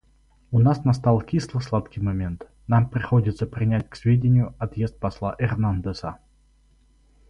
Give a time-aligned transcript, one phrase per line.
[0.51, 6.17] У нас настал кисло-сладкий момент: нам приходится принять к сведению отъезд посла Эрнандеса.